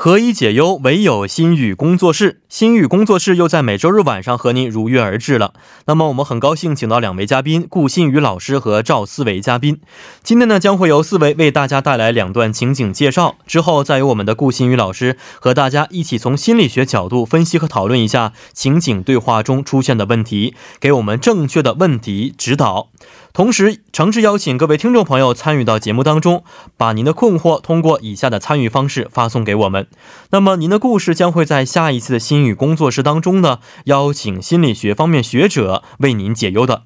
[0.00, 2.40] 何以解忧，唯有心语工作室。
[2.48, 5.54] 心语工作室又在每周日晚上和您如约而至了。
[5.86, 9.80] 那么我们很高兴请到两位嘉宾，顾新宇老师和赵思维嘉宾。
[10.22, 22.90] 今天呢，将会由思维为大家带来两段情景介绍，之后再由我们的顾新宇老师和大家一起从心理学角度分析和讨论一下情景对话中出现的问题，给我们正确的问题指导。
[23.32, 26.42] 同时，诚挚邀请各位听众朋友参与到节目当中，
[26.76, 29.86] 把您的困惑通过以下的参与方式发送给我们。
[30.30, 36.82] 那么，您的故事将会在下一次的心语工作室当中呢，邀请心理学方面学者为您解忧的。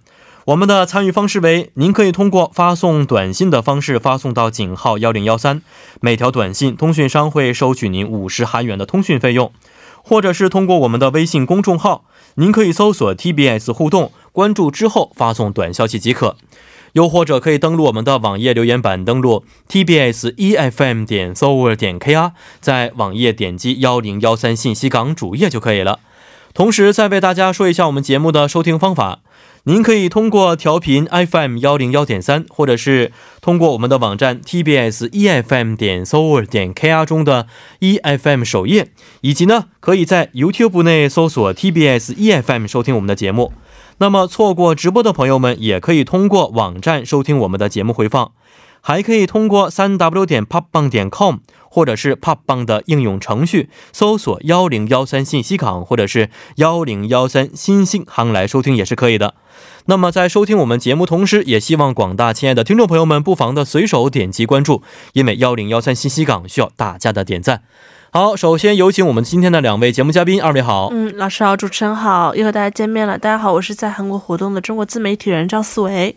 [0.46, 5.62] 我们的参与方式为：您可以通过发送短信的方式发送到井号幺零幺三，
[6.00, 9.52] 每条短信通讯商会收取您五十韩元的通讯费用；
[10.02, 14.12] 或者是通过我们的微信公众号，您可以搜索 TBS 互动。
[14.32, 16.36] 关注之后发送短消息即可，
[16.94, 26.00] 又或者可以登录我们的网页留言板，登录 tbs efm 点 s o v e r 点 kr，在网页点击幺零幺三信息港主页就可以了。
[26.54, 29.20] 同时再为大家说一下我们节目的收听方法。
[29.64, 37.46] 您可以通过调频 FM 幺零幺点三，或者是通过我们的网站 TBS EFM 点 s o u r 点 KR 中的
[37.78, 38.88] EFM 首页，
[39.20, 43.52] 以及呢，可以在 YouTube 内搜索 TBS EFM 收听我们的节目。
[43.98, 48.32] 那么错过直播的朋友们，也可以通过网站收听我们的节目回放，
[48.82, 51.36] 还可以通过三 W 点 popbang 点 com。
[51.74, 59.32] 或者是 Pop 棒的应用程序搜索幺零幺三信息港，或者是幺零幺三新星行来收听也是可以的。
[59.86, 64.82] 那么在收听我们节目同时，也希望广大亲爱的听众朋友们不妨的随手点击关注，
[65.14, 67.62] 因为幺零幺三信息港需要大家的点赞。
[68.12, 70.90] 好，首先有请我们今天的两位节目嘉宾，二位好。
[70.92, 73.16] 嗯，老师好，主持人好，又和大家见面了。
[73.16, 76.14] 大家好，我是在韩国活动的中国自媒体人赵思维。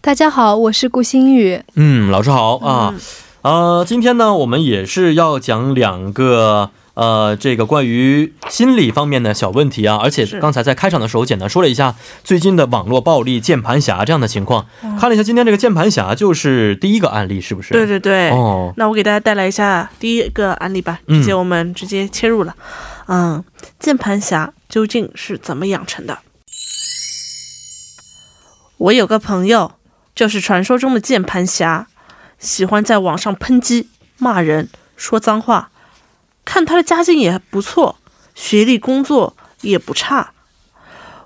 [0.00, 1.60] 大家好，我是顾新宇。
[1.74, 2.94] 嗯，老师好啊。
[3.42, 9.98] 呃，今天呢，我们也是要讲两个呃，这个关于心理方面的小问题啊。
[10.00, 14.66] 而且刚才在开场的时候，简单说了一下最近的网络暴力、键盘侠这样的情况。
[15.00, 17.72] 看了一下今天这个键盘侠，就是第一个案例，是不是？
[17.72, 18.30] 对对对。
[18.30, 21.00] 哦，那我给大家带来一下第一个案例吧。
[21.08, 22.54] 直接我们直接切入了。
[23.08, 23.44] 嗯，
[23.80, 26.20] 键盘侠究竟是怎么养成的？
[28.78, 29.72] 我有个朋友，
[30.18, 31.86] 就是传说中的键盘侠。
[32.40, 35.70] 喜欢在网上抨击、骂人、说脏话，
[36.44, 38.00] 看他的家境也不错，
[38.34, 40.32] 学历、工作也不差。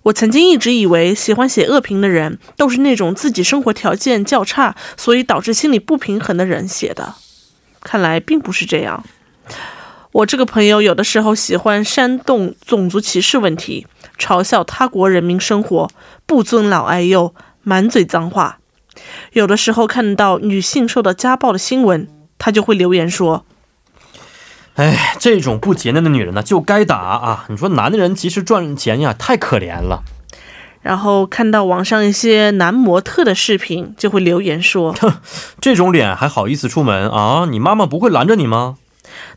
[0.03, 7.15] 我曾经一直以为，喜欢写恶评的人都是那种自己生活条件较差，所以导致心理不平衡的人写的。
[7.81, 9.03] 看来并不是这样。
[10.13, 13.87] 我这个朋友有的时候喜欢煽动种族歧视问题，
[14.19, 15.91] 嘲笑他国人民生活
[16.27, 18.59] 不尊老爱幼，满嘴脏话。
[19.33, 22.09] 有的时候看到女性受到家暴的新闻，
[22.39, 23.45] 他就会留言说
[24.77, 27.47] ：“哎，这种不洁净的女人呢，就该打啊！
[27.49, 30.03] 你说男的人其实赚钱呀，太可怜了。”
[30.83, 35.15] 然后看到网上一些男模特的视频，就会留言说：“哼，
[35.61, 37.47] 这种脸还好意思出门啊？
[37.49, 38.79] 你妈妈不会拦着你吗？”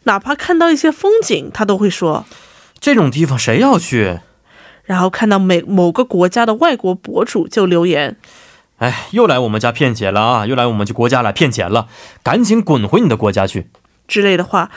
[0.04, 2.26] 哪怕看到一些风景，他都会说
[2.80, 4.20] ：“这种地方谁要去？”
[4.86, 8.18] 然后看到每某个国家的外国博主就留言。
[8.86, 10.46] 哎，又来我们家骗钱了啊！
[10.46, 11.88] 又来我们国家来骗钱了，
[12.22, 13.68] 赶紧滚回你的国家去！
[14.08, 14.70] 之类的话，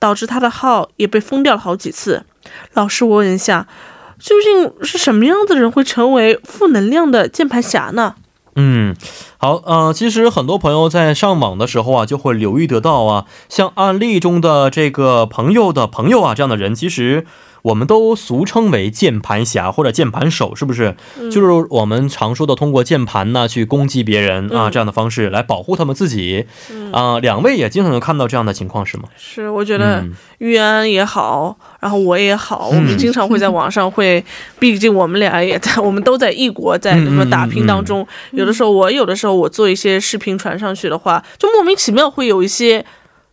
[0.00, 2.24] 导致他的号也被封掉了好几次。
[2.72, 3.68] 老师，我问一下，
[4.18, 8.16] 究竟是什么样的人会成为负能量的键盘侠呢？
[8.56, 8.96] 嗯，
[9.44, 17.26] 好，呃，其实很多朋友在上网的时候啊，就会留意得到啊，像案例中的这个朋友的朋友啊，这样的人，其实。
[17.62, 20.96] 我们都俗称为键盘侠或者键盘手，是不是？
[21.30, 26.44] 就是我们常说的通过键盘呢去攻击别人啊这样的方式来保护他们自己。
[26.92, 29.04] 啊，两位也经常能看到这样的情况，是吗？
[29.16, 30.04] 是，我觉得
[30.38, 34.24] 玉安也好，然后我也好，我们经常会在网上会，
[34.58, 38.04] 毕竟我们俩也在，我们都在异国，在什么打拼当中。
[38.32, 42.84] 有的时候我有的时候我做一些视频传上去的话，就莫名其妙会有一些。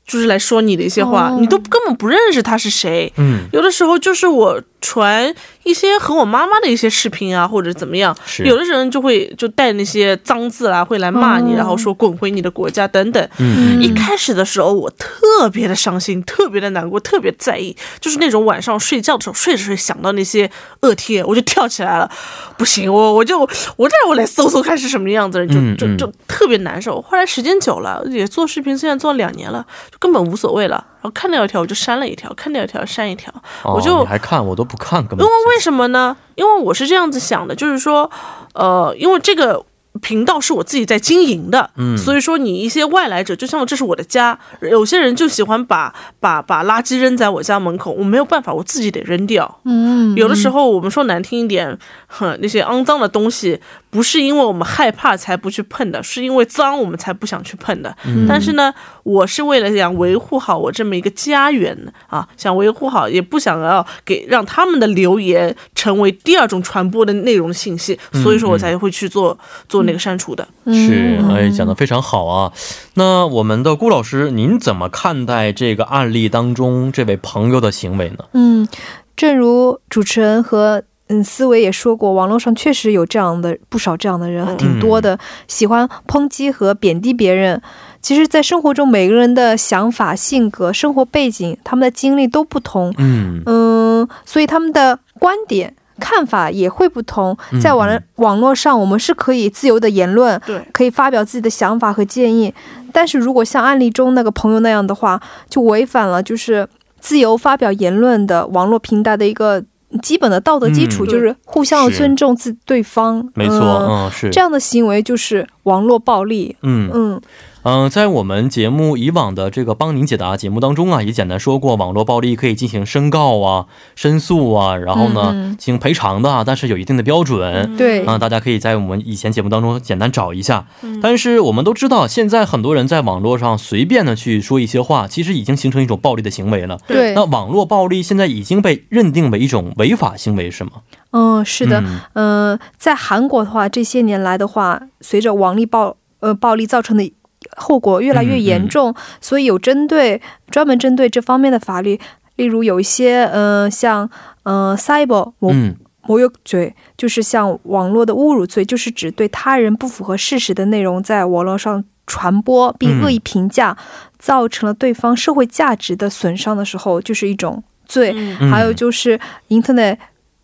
[0.07, 3.13] 就是来说你的一些话，你都根本不认识他是谁。
[3.17, 5.33] 嗯，有的时候就是我传
[5.63, 8.15] 一些和我妈妈的一些视频啊，或者怎么样，
[8.45, 13.29] 有的人就会就带那些脏字啊，会来骂你，然后说滚回你的国家等等。
[13.37, 20.49] 嗯，一开始的时候我特别的伤心，特别的难过，特别在意，就是那种晚上睡觉的时候睡着睡想到那些
[20.81, 22.09] 恶贴，我就跳起来了。
[22.57, 27.01] 不行，我我就我这我来搜搜看是什么样子，就就就特别难受。
[27.01, 29.65] 后来时间久了，也做视频，现在做两年了。
[29.91, 33.33] 就根本无所谓了，然后看到一条我就删了一条，看到一条删一条。
[33.63, 36.15] 哦我就还看，我都不看，根本因为为什么呢？
[36.35, 38.09] 因为我是这样子想的，就是说，
[38.53, 39.65] 呃，因为这个。
[40.01, 49.59] 频道是我自己在经营的，嗯所以说你一些外来者，就像这是我的家，有些人就喜欢把把把垃圾扔在我家门口，我没有办法，我自己得扔掉。
[49.65, 57.95] 嗯，有的时候我们说难听一点，哼，那些肮脏的东西，不是因为我们害怕才不去碰的，是因为脏我们才不想去碰的。
[58.27, 61.75] 但是呢，我是为了想维护好我这么一个家园
[62.07, 69.37] 啊，想维护好，也不想要给让他们的留言成为第二种传播的内容信息，所以说我才会去做
[69.67, 70.47] 做那个删除的。
[70.67, 72.53] 是，嗯哎，讲的非常好啊。
[72.93, 78.25] 那我们的顾老师，您怎么看待这个案例当中这位朋友的行为呢？
[78.33, 78.67] 嗯，
[79.15, 87.61] 正如主持人和嗯思维也说过，网络上确实有这样的不少这样的人，嗯挺多的，喜欢抨击和贬低别人。
[88.01, 95.75] 其实，在生活中，每个人的想法、性格、生活背景，他们的经历都不同，嗯嗯，所以他们的观点。
[96.01, 102.53] 看法也会不同，嗯在网网络上，我们是可以自由的言论，对，可以发表自己的想法和建议。
[102.93, 106.65] 但是如果像案例中那个朋友那样的话，就违反了就是
[107.01, 109.61] 自由发表言论的网络平台的一个
[110.01, 111.07] 基本的道德基础，嗯。
[111.07, 111.97] 就是互相是。
[111.97, 113.27] 尊重自对方。
[113.33, 114.29] 没错，是。
[114.29, 116.55] 这样的行为就是网络暴力。
[116.61, 116.89] 嗯。
[116.93, 117.21] 嗯
[117.63, 123.65] 嗯，在我们节目以往的这个帮您解答节目当中啊，也简单说过，网络暴力可以进行申告啊、
[123.95, 127.75] 申诉啊，然后呢进行赔偿的啊，但是有一定的标准。
[127.75, 130.65] 对啊、大家可以在我们以前节目当中简单找一下。
[130.81, 136.77] 嗯但是我们都知道，现在很多人在网络上随便的去说一些话，其实已经形成一种暴力的行为了。
[136.87, 140.71] 对那，网络暴力现在已经被认定为一种违法行为，是吗？
[141.11, 147.11] 嗯，是的，嗯嗯、在韩国的话，这些年来的话，随着网力暴呃暴力造成的
[147.59, 151.99] 后果越来越严重，所以有针对专门针对这方面的法律，
[152.37, 154.09] 例如有一些呃像
[154.43, 155.75] 呃 cyber 模嗯
[156.07, 163.77] 模有罪，就是像网络的侮辱罪，就是指对他人不符合事实的内容在网络上传播并恶意评价，
[164.17, 168.11] 造成了对方社会价值的损伤的时候，就是一种罪。
[168.15, 169.19] 嗯嗯还有就是
[169.49, 169.97] Internet。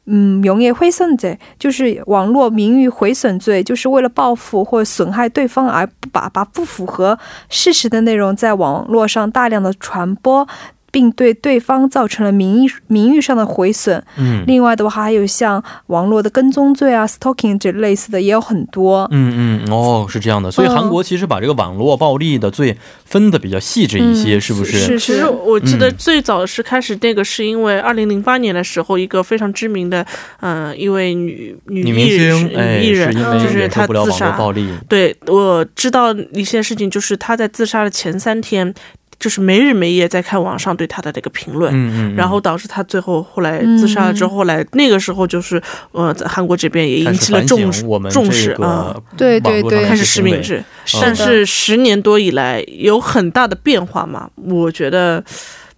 [0.07, 7.17] 嗯，名誉毁损罪就是网络名誉毁损罪，就是为了报复或损害对方而不把把不符合
[7.49, 10.47] 事实的内容在网络上大量的传播，
[10.95, 14.01] 并对对方造成了名誉名誉上的毁损。
[14.15, 19.05] 嗯另外的话，还有像网络的跟踪罪啊、stalking 这类似的也有很多。
[19.11, 24.79] 嗯嗯，哦，是这样的，所以韩国其实把这个网络暴力的罪分的比较细致一些，嗯是不是？
[24.79, 30.05] 是其实我记得嗯最早是开始那个，是因为二零零八年的时候，一个非常知名的，
[30.39, 34.29] 嗯、一位女女艺人女艺人，是就是她不了自杀。
[34.29, 38.73] 网络暴力，对，我知道一些事情，就是她在自杀的前三天，
[39.19, 41.73] 就是没日没夜在看网上对他的这个评论。
[41.73, 50.63] 嗯嗯，然后导致他最后后来自杀了之后，后来那个时候就是，呃，在韩国这边也引起了重视重视啊，对对对开始实名制。
[51.01, 55.23] 但是十年多以来有很大的变化嘛，我觉得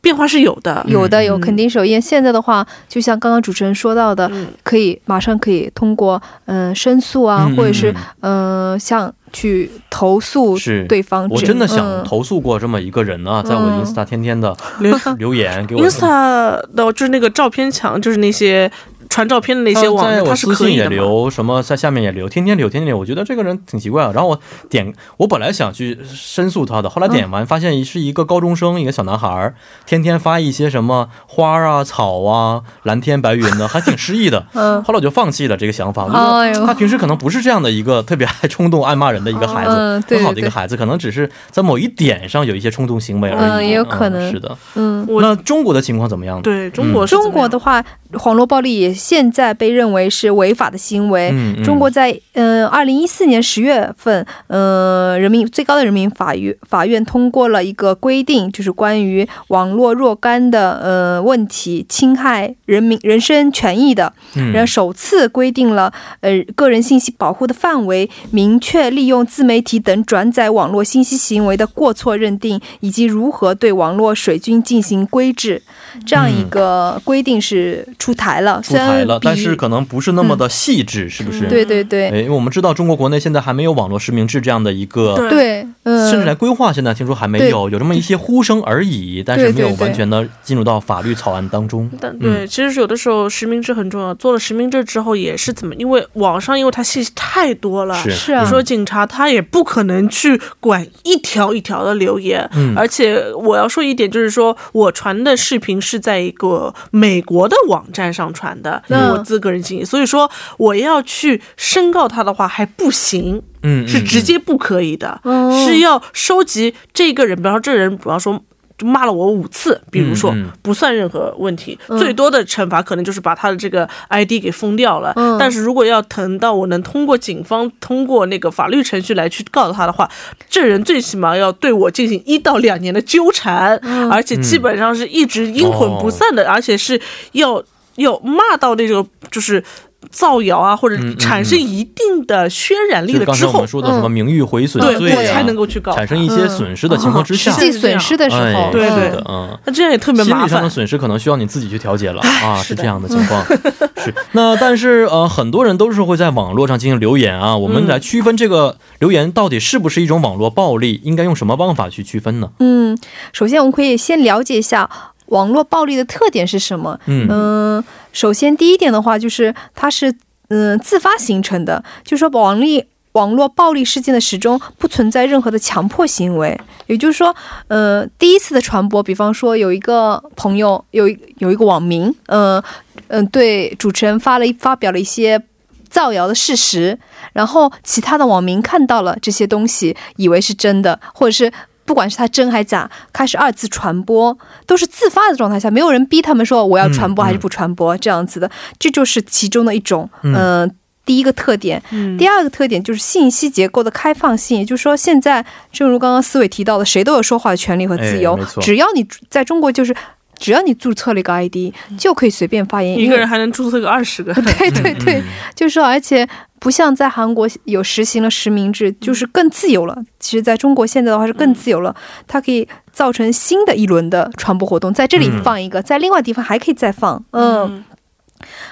[0.07, 0.81] 变化是有的。
[0.88, 1.83] 有的有，嗯肯定是有。
[1.83, 11.27] 因为现在的话，就像刚刚主持人说到的，嗯可以马上可以通过嗯、呃申诉啊，嗯或者是嗯呃像去投诉是对方。
[11.30, 18.71] 我真的想嗯投诉过这么一个人啊，在我嗯 Insta 天天的留留言给我 Insta 的就是那个照片墙，就是那些
[19.09, 21.07] 传照片的那些网站，在我它是私信也可以的嘛。
[21.07, 22.97] 留，什么在下面也留，天天留，天天留。
[22.97, 24.11] 我觉得这个人挺奇怪啊。
[24.14, 34.45] 然后我点，我本来想去申诉他的，后来点完发现是一个高中生，一个小男孩儿，天天发一些什么花啊、草啊、蓝天白云的，还挺诗意的。
[34.54, 36.06] 嗯后来我就放弃了这个想法。
[36.06, 43.52] 我哎呦觉得他平时可能不是这样的一个特别爱冲动、爱骂人的一个孩子，嗯对很好的一个孩子，可能只是在某一点上有一些冲动行为而已。
[43.52, 44.57] 嗯也有可能嗯是的。
[44.76, 45.07] 嗯。
[45.19, 46.44] 那中国的情况怎么样呢？
[46.44, 47.83] 对中国中国的话，
[48.23, 51.33] 网络暴力也现在被认为是违法的行为。
[51.64, 64.52] 中国在嗯二零一四年十月份，呃，人民最高的人民法院法院通过了一个规定，就是关于网络若干的呃问题侵害人民人身权益的，嗯。
[64.52, 75.61] 然后首次规定了呃个人信息保护的范围，明确利用自媒体等转载网络信息行为的过错认定，以及如何对网络水军进行规制，
[76.06, 78.61] 这样一个规定是出台了。
[78.63, 81.47] 出台了但是可能不是那么的细致，是不是？
[81.47, 81.49] 嗯。
[81.49, 82.09] 对对对。
[82.09, 85.66] 哎，因为我们知道中国国内现在还没有网络实名制这样的一个对。
[85.83, 91.89] 甚至连规划现在听说还没有，有这么一些呼声而已，但是没有完全的进入到法律草案当中。
[91.99, 98.33] 但对，其实有的时候实名制很重要，做了实名制之后也是怎么，因为网上因为它信息太多了，是。
[98.33, 113.41] 啊，你说警察他也不可能去管一条一条的留言，嗯，而且我要说一点就是说我传的视频是在一个美国的网站上传的，我自个人信息，所以说我要去申告他的话还不行。
[113.63, 115.19] 嗯，是直接不可以的，
[115.65, 118.39] 是要收集这个人，比方说这人，比方说
[118.83, 125.11] 骂了我五次，比如说不算任何问题，最多的惩罚可能就是把他的这个 ID 给封掉了。
[125.39, 130.09] 但是如果要等到我能通过警方通过那个法律程序来去告他的话，
[130.47, 133.75] 这人最起码要对我进行一到两年的纠缠，
[134.11, 137.01] 而且基本上是一直阴魂不散的，而且是
[137.31, 137.61] 要
[137.97, 139.63] 要骂到那种就是。
[140.11, 150.39] 造谣啊，或者产生一定的渲染力的之后，我们说的什么名誉毁损罪啊，才能够去告，产生一些损失的情况之下，实际损失的时候，对对的，嗯，那这样也特别麻烦。
[150.39, 153.44] 心理上的损失可能需要你自己去调节了啊， 是这样的情况。
[153.97, 157.57] 是那，但是呃，很多人都是会在网络上进行留言啊。
[157.57, 162.51] 我们来区分这个留言到底是不是一种网络暴力，应该用什么方法去区分呢？
[162.59, 162.97] 嗯，
[163.33, 164.87] 首先我们可以先了解一下。
[165.27, 166.99] 网络暴力的特点是什么？
[167.05, 170.13] 嗯，首先第一点的话，就是它是
[170.49, 177.35] 嗯自发形成的，就是说网力网络暴力事件的始终不存在任何的强迫行为，也就是说，
[177.67, 181.07] 呃，第一次的传播，比方说有一个朋友有
[181.39, 182.61] 有一个网民，嗯
[183.07, 185.41] 嗯，对主持人发了发表了一些
[185.89, 186.97] 造谣的事实，
[187.33, 191.51] 然后其他的网民看到了这些东西，以为是真的，或者是。
[191.87, 200.69] 不管是他真还假，开始二次传播，都是自发的状态下，没有人逼他们说我要传播还是不传播这样子的，这就是其中的一种，嗯，
[201.06, 201.81] 第一个特点。
[202.19, 209.95] 第二个特点就是信息结构的开放性，也就是说，现在正如刚刚思伟提到的，谁都有说话的权利和自由，只要你在中国就是。
[210.37, 212.97] 只要你注册了一个 ID，就可以随便发言。
[212.97, 214.33] 一个人还能注册个二十个。
[214.41, 215.21] 对对对，
[215.56, 216.27] 就是说，而且
[216.59, 219.97] 不像在韩国有实行了实名制，就是更自由了。
[220.19, 221.95] 其实，在中国现在的话是更自由了，
[222.27, 224.94] 它可以造成新的一轮的传播活动。
[224.94, 227.23] 在这里放一个，在另外地方还可以再放。
[227.31, 227.83] 嗯，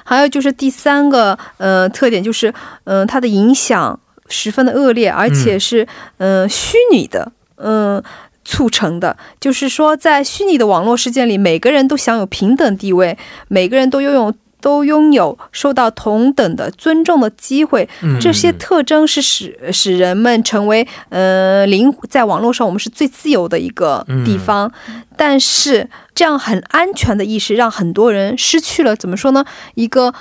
[0.03, 2.53] 还有就是第三个呃特点就是，
[2.83, 8.03] 嗯，它的影响十分的恶劣，而且是嗯虚拟的，嗯。
[8.45, 17.89] 促成的，就是说，在虚拟的网络世界里，每个人都享有平等地位，每个人都拥有都拥有受到同等的尊重的机会。
[18.21, 24.71] 这些特征是使使人们成为呃灵在网络上我们是最自由的一个地方。
[25.17, 29.43] 但是，这样很安全的意识让很多人失去了怎么说呢？
[29.73, 30.13] 一个。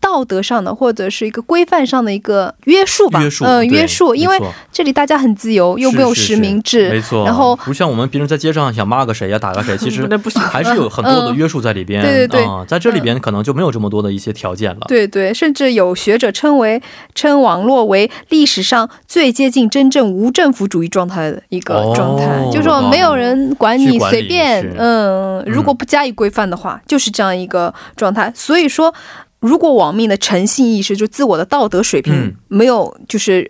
[0.00, 4.38] 道德上的或者是一个规范上的一个约束吧，嗯，约束，因为
[4.72, 7.24] 这里大家很自由，又没有实名制，没错。
[7.24, 12.02] 然后不像我们平时在街上想骂个谁呀，打个谁，其实不行，还是有很多的约束在里边。
[12.02, 14.86] 对对对，在这里边可能就没有这么多的一些条件了。
[14.88, 16.80] 对对，甚至有学者称为
[17.14, 28.32] 称网络为历史上最接近真正无政府主义状态的一个状态，就是说没有人管你随便，嗯，如果不加以规范的话，就是这样一个状态。
[28.34, 28.94] 所以说。
[29.40, 33.48] 如果网民的诚信意识，就自我的道德水平没有，就是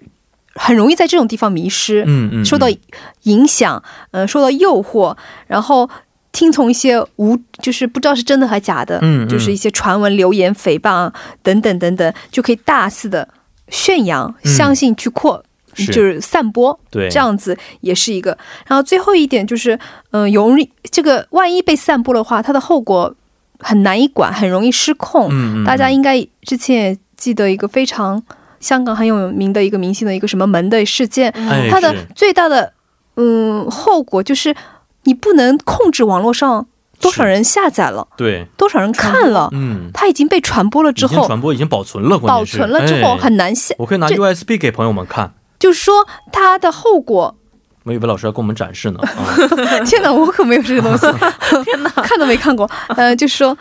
[0.54, 2.66] 很容易在这种地方迷失，嗯嗯，受到
[3.22, 5.16] 影响，呃，受到诱惑，
[5.46, 5.88] 然后
[6.30, 11.10] 听从一些无，就是不知道是真的还是假的，嗯，就是一些传闻、流言、诽谤
[11.42, 13.26] 等等等等，就可以大肆的
[13.68, 15.42] 宣扬，相信去扩，
[15.74, 18.36] 就是散播，对，这样子也是一个。
[18.66, 19.78] 然后最后一点就是，
[20.10, 23.14] 嗯，容易这个万一被散播的话，它的后果。
[23.58, 25.28] 很难以管，很容易失控。
[25.30, 28.22] 嗯大家应该之前也记得一个非常
[28.60, 31.32] 香港很有名的一个明星的一个什么门的事件，
[31.70, 32.72] 它的最大的
[33.16, 34.54] 嗯后果就是
[35.04, 36.66] 你不能控制网络上
[37.00, 43.74] 多少人下载了，对，多少人看了，嗯，它已经被传播了之后，传播已经保存了，保存了之后很难下。
[43.78, 47.36] 我可以拿 USB 给朋友们看，就是说它的后果。
[47.88, 49.00] 我以为老师要给我们展示呢。
[49.86, 51.06] 天哪，我可没有这个东西。
[51.64, 52.70] 天哪，看都没看过。
[52.88, 53.56] 呃，就是说，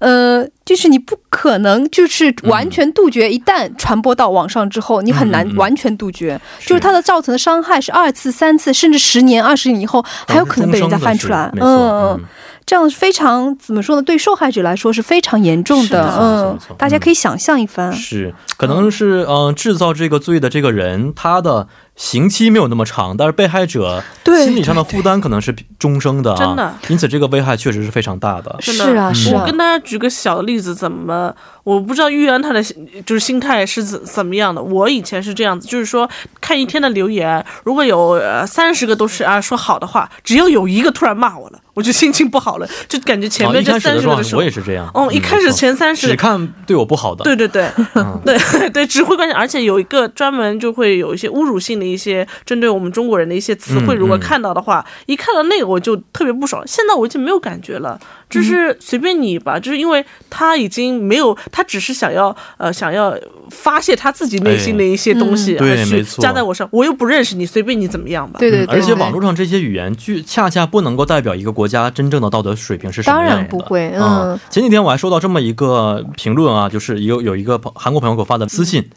[0.00, 6.40] 呃，就是你不可能就是完全杜绝，一旦传播到网上之后，你很难完全杜绝。
[6.66, 11.52] 就是它的造成的伤害是二次、三次，甚至十年、二十年以后还有可能被人家翻出来。
[11.60, 12.20] 嗯。
[12.66, 14.00] 这样非常怎么说呢？
[14.00, 16.10] 对受害者来说是非常严重的。
[16.18, 17.92] 嗯，大家可以想象一番。
[17.92, 28.56] 是，可能是嗯，制造这个罪的这个人，他的刑期没有那么长，但是被害者心理上的负担可能是终生的啊，真的因此这个危害确实是非常大的。
[28.58, 31.32] 真的是啊是啊我跟，大家举个小的例子，怎么
[31.62, 32.60] 我不知道玉安他的
[33.06, 34.60] 就是心态是怎怎么样的。
[34.60, 36.10] 我以前是这样子，就是说
[36.40, 44.88] 看一天的留言，如果有呃三十个都是啊说好的话，只要有一个突然骂我了，我就心情不好了， 就感觉前啊，面这三十个的时候我也，是这样。
[44.94, 48.36] 哦，嗯一开始前三十只看对我不好的，对对对，嗯对
[48.70, 54.20] 对，只会关键，而且有一个专门就会有一些侮辱性的一些针对我们中国人的一些词汇，嗯如果嗯。
[54.20, 56.62] 看到的话，一看到那个我就特别不爽。
[56.66, 57.98] 现在我已经没有感觉了，
[58.30, 63.14] 就是随便你吧，就是因为他已经没有，他只是想要呃想要
[63.50, 66.22] 发泄他自己内心的一些东西，哎嗯对而去没错。
[66.22, 68.38] 加在我上，我又不认识你，随便你怎么样吧。
[68.38, 73.36] 对对对，而且网络上这些语言，具恰恰不能够代表一个国家真正的道德水平是什么样的。
[73.36, 78.88] 然不会，啊嗯，前几天我还收到这么一个评论啊，就是有有一个朋韩国朋友给我发的私信，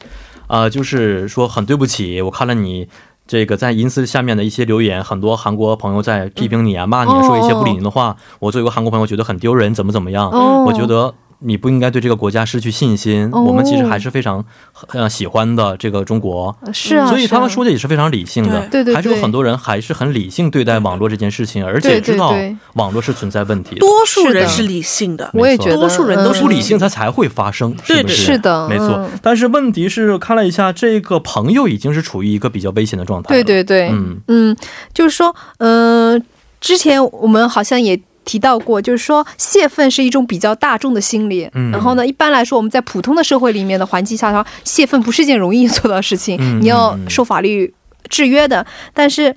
[0.48, 2.88] 啊、就是说很对不起，我看了你
[3.26, 11.14] 这个在银丝下面的一些留言，很多韩国朋友在批评你啊、骂你说一些不理您的话，我作为一个韩国朋友觉得很丢人，怎么怎么样，哦我觉得。
[11.39, 13.29] 你不应该对这个国家失去信心。
[13.32, 14.44] 哦我们其实还是非常
[14.89, 18.60] 呃喜欢的这个中国，是啊，所以他们说的也是非常理性的。
[18.72, 22.34] 对对对还是有很多人还是很理性对待网络这件事情，而且知道
[22.74, 23.79] 网络是存在问题的。
[23.79, 28.15] 多数人是理性的，我也觉得多数人都是嗯不理性，它才会发生，是不是？
[28.15, 29.10] 是的没错嗯。
[29.22, 33.44] 但是问题是，看了一下，这个朋友已经是处于一个比较危险的状态了。
[33.44, 34.58] 对对对，嗯嗯，
[34.94, 36.22] 就是说，嗯、
[36.60, 41.50] 之前我们好像也提到过，就是说泄愤是一种比较大众的心理。
[41.54, 47.74] 嗯然后呢，一般来说，我们在普通的社会里面的环境下，它泄愤不是一件容易做到的事情，嗯你要受法律
[48.10, 48.64] 制约的。
[48.94, 49.34] 但是。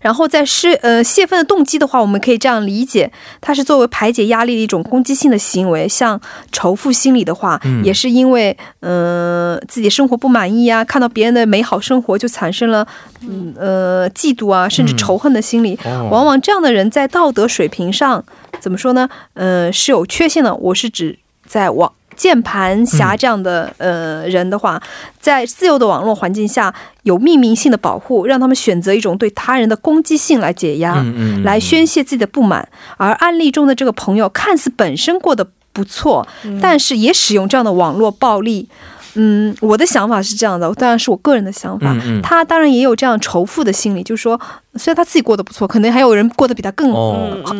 [0.00, 3.10] 然后在是呃泄愤的动机的话，我们可以这样理解，
[3.40, 5.88] 它是作为排解压力的一种攻击性的行为。
[5.88, 6.20] 像
[6.52, 12.86] 仇富心理的话，嗯也是因为呃自己生活不满意啊，看到别人的美好生活就产生了
[13.22, 15.78] 嗯呃嫉妒啊，甚至嗯仇恨的心理。
[15.84, 18.24] 哦往往这样的人在道德水平上
[18.60, 19.08] 怎么说呢？
[19.34, 20.54] 呃，是有缺陷的。
[20.54, 24.80] 我是指在网键盘侠这样的、呃人的话，
[25.20, 32.68] 在自由的网络环境下，有匿名性的保护，让他们选择一种对他人的攻击性来解压，嗯嗯嗯来宣泄自己的不满。
[32.96, 36.26] 而案例中的这个朋友，看似本身过得不错，
[36.62, 38.68] 但是也使用这样的网络暴力。
[39.16, 41.92] 嗯，我的想法是这样的，当然是我个人的想法。
[41.92, 44.40] 嗯嗯他当然也有这样仇富的心理，就是说，
[44.74, 46.90] 虽然他自己过得不错，可能还有人过得比他更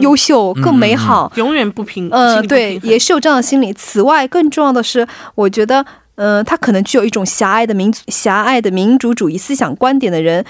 [0.00, 1.30] 优秀、嗯更美好。
[1.37, 3.73] 永远不平，心呃，对也是有这样的心理。
[3.73, 5.84] 此外，更重要的是，我觉得，
[6.17, 10.45] 呃，他可能具有一种狭隘的民族、狭隘的民主主义思想观点的人，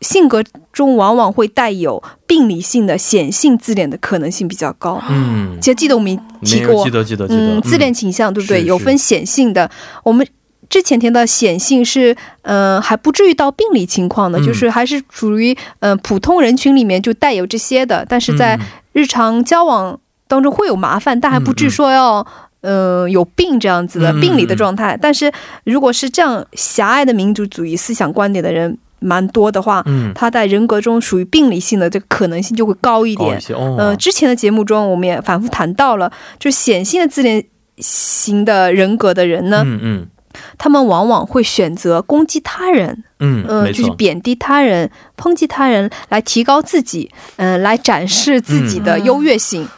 [0.00, 5.02] 性格中往往会带有病理性的显性自恋的可能性比较高。
[5.10, 8.60] 嗯，其实记得我们提过记，得记得记得，嗯，自恋倾向对不对？
[8.60, 9.70] 是有分显性的，
[10.04, 10.26] 我们。
[10.68, 14.44] 之前提到显性是，呃，还不至于到病理情况的，嗯。
[14.46, 18.60] 就是还是属于呃普通人群里面就带有这些的，但是在嗯。
[18.92, 22.26] 日常交往当中会有麻烦，但还不至于说要。
[22.60, 24.20] 呃，有病这样子的嗯。
[24.20, 33.30] 病理的状态，但是如果是这样狭隘的民族主义思想观点的人蛮多的话，嗯，他在人格中属于病理性的这个可能性就会高一点。
[33.30, 33.52] 高一。
[33.52, 37.44] 哦，呃，之前的节目中我们也反复谈到了，就显性的自恋
[37.76, 40.06] 型的人格的人呢，嗯嗯
[40.56, 49.62] 他们往往会选择攻击他人，嗯，嗯、就是贬低他人、抨击他人，来提高自己，嗯、来展示自己的优越性。
[49.62, 49.68] 嗯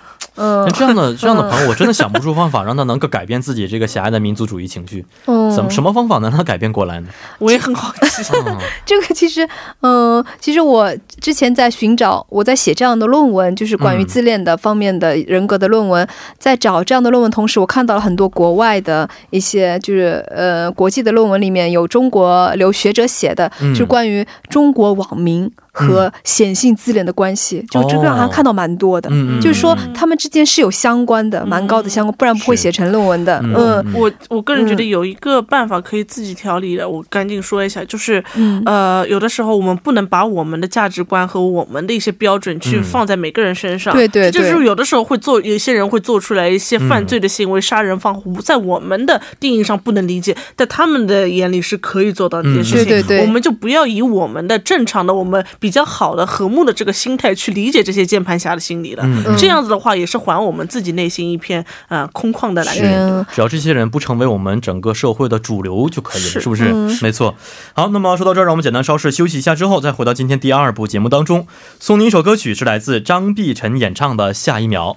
[0.40, 5.04] 那这样的这样的朋友，我真的 想不出方法让他能够改变自己这个狭隘的民族主义情绪。
[5.26, 7.08] 嗯，怎么什么方法能让他改变过来呢？
[7.38, 8.22] 我也很好奇。
[8.46, 9.48] 嗯 这个其实，
[9.80, 16.06] 嗯、其实我之前在寻找，我在写这样的论文，就是关于嗯自恋的方面的人格的论文，
[16.38, 29.10] 在找这样的论文同时，我看到了很多国外的一些，就是呃国际的论文里面有中国留学者写的，嗯是关于中国网民和显性自恋的关系，就这个好像看到蛮多的。
[29.40, 33.40] 就是说，他们之间是有相关的，蛮高的相关，不然不会写成论文的。
[33.42, 33.84] 嗯。
[33.94, 38.62] 我我个人觉得有一个办法可以自己调理的，我赶紧说一下，就是嗯。
[38.66, 42.82] 呃，有的时候我们不能把我们的价值观和我们的一些标准去嗯。
[42.82, 43.94] 放在每个人身上。
[43.94, 52.84] 对对这就是有的时候会做，有些人会做出来一些犯罪的行为，杀人放火，在我们的定义上不能理解，在他们的眼里是可以做到这件事情。
[52.84, 52.86] 嗯。
[52.86, 53.20] 对对对。
[53.20, 59.02] 我们就不要以我们的正常的、我们比较好的、和睦的这个心态去理解这些键盘侠的心理了。
[59.04, 62.98] 嗯这样子的话，也是还我们自己内心一片呃空旷的蓝是天。
[62.98, 66.70] 嗯只要这些人不成为我们整个社会的主流就可以了，是是不是？
[66.72, 67.34] 嗯没错。
[67.74, 71.46] 好，那么说到这儿，让我们简单稍事休息一下，之后再回到今天第二部节目当中，
[71.78, 74.96] 送您一首歌曲，是来自张碧晨演唱的《下一秒》。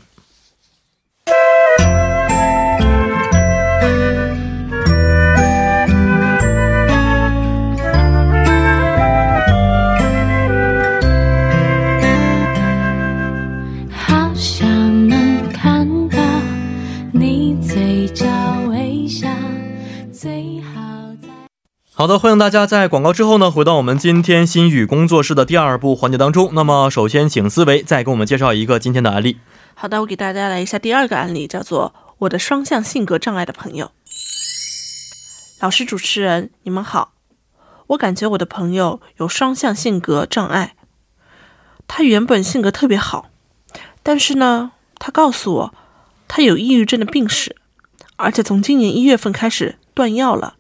[22.04, 26.50] 好的，欢迎大家在广告之后呢，回到我们今天心语工作室的第二部环节当中。
[26.52, 29.38] 那么，首先请思维再给我们介绍一个今天的案例。
[29.74, 33.90] 好的，我给大家来一下第二个案例，叫做“我的双向性格障碍的朋友”。
[35.62, 37.14] 老师、主持人，你们好。
[37.88, 40.76] 我感觉我的朋友有双向性格障碍。
[41.88, 43.30] 他原本性格特别好，
[44.04, 45.74] 但是呢，他告诉我，
[46.28, 47.56] 他有抑郁症的病史，
[48.18, 50.56] 而且从今年一月份开始断药了。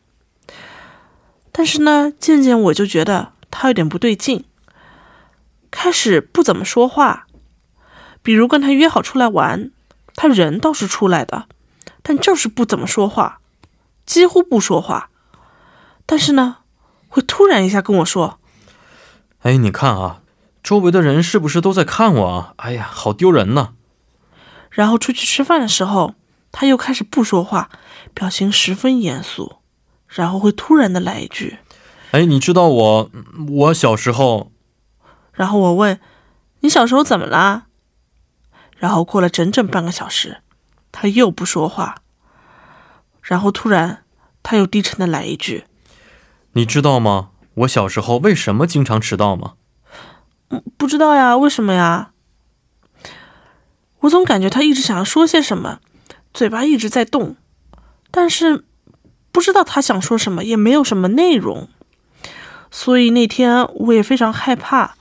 [1.53, 4.43] 但是呢，渐渐我就觉得他有点不对劲，
[5.71, 7.27] 开始不怎么说话。
[8.21, 9.71] 比如跟他约好出来玩，
[10.15, 11.45] 他人倒是出来的，
[12.01, 13.39] 但就是不怎么说话，
[14.05, 15.09] 几乎不说话。
[16.05, 16.57] 但是呢，
[17.07, 18.39] 会突然一下跟我说
[19.43, 20.21] ：“哎，你看啊，
[20.63, 22.53] 周围的人是不是都在看我啊？
[22.57, 23.73] 哎呀，好丢人呐。”
[24.71, 26.15] 然后出去吃饭的时候，
[26.51, 27.69] 他又开始不说话，
[28.13, 29.57] 表情十分严肃。
[30.15, 31.57] 然后会突然的来一句
[32.11, 33.11] ：“哎，你知道我，
[33.49, 34.51] 我小时候。”
[35.33, 35.99] 然后我问
[36.61, 37.65] ：“你小时候怎么啦？”
[38.77, 40.37] 然后过了整整半个小时，
[40.91, 41.95] 他又不说话。
[43.23, 44.03] 然后突然，
[44.43, 45.65] 他又低沉的来一句
[46.53, 47.31] ：“你知道吗？
[47.55, 49.53] 我小时候为什么经常迟到吗
[50.49, 52.11] ？”“嗯，不知道呀，为什么呀？”
[54.01, 55.79] 我总感觉他一直想要说些什么，
[56.33, 57.35] 嘴巴一直在动，
[58.11, 58.65] 但是。
[59.33, 61.67] 不知道他想说什么，也没有什么内容，
[62.69, 64.93] 所以那天我也非常害怕，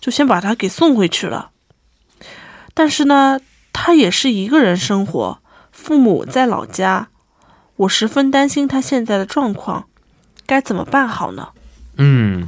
[0.00, 1.50] 就先把他给送回去了。
[2.72, 3.38] 但是呢，
[3.72, 5.38] 他也是一个人生活，
[5.70, 7.08] 父母在老家，
[7.76, 9.84] 我十分担心他现在的状况，
[10.46, 11.48] 该怎么办好呢？
[11.98, 12.46] 嗯，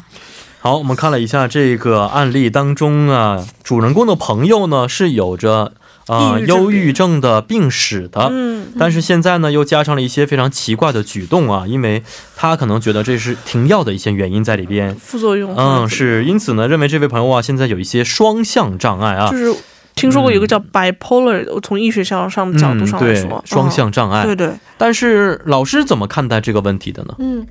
[0.61, 5.74] 好，我们看了一下这个案例当中啊，主人公的朋友呢是有着。
[6.10, 12.02] 啊，忧郁症的病史的，嗯，但是现在呢，又加上了一些非常奇怪的举动啊，因为
[12.34, 19.54] 他可能觉得这是停药的一些原因在里边，副作用，嗯，是，因此呢，认为这位朋友啊，现在有一些双向障碍啊，就是
[19.94, 27.14] 听说过有个叫 bipolar，我从医学上上的角度上来说，双向障碍，对对，但是老师怎么看待这个问题的呢？
[27.20, 27.46] 嗯，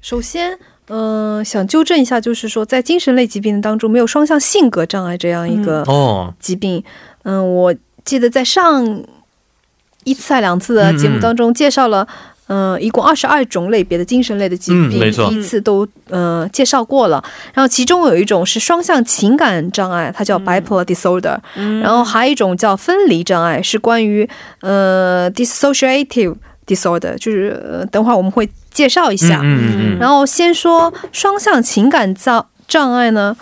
[0.00, 0.58] 首先，
[0.88, 6.32] 嗯，想纠正一下，就是说，在精神类疾病当中，没有双向性格障碍这样一个哦。
[6.40, 6.82] 疾病，
[7.24, 7.74] 嗯，我。
[8.04, 9.02] 记得在上
[10.04, 12.06] 一次还两次的节目当中介绍了，
[12.48, 17.22] 嗯，一共二十二种类别的精神类的疾病，第一次都呃介绍过了。
[17.52, 21.38] 然后其中有一种是双向情感障碍，它叫 bipolar disorder。
[21.82, 24.28] 然后还有一种叫分离障碍，是关于
[24.60, 26.34] 呃 dissociative
[26.66, 29.42] disorder，就是等会儿我们会介绍一下。
[30.00, 33.36] 然后先说双向情感障障碍呢，